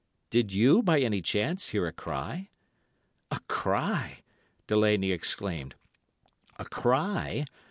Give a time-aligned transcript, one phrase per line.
[0.31, 2.49] Did you by any chance hear a cry?'
[3.29, 4.23] "'A cry!'
[4.65, 5.75] Delaney exclaimed.
[6.57, 7.45] 'A cry?